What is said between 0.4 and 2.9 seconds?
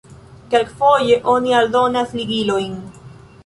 Kelkfoje oni aldonas ligilojn.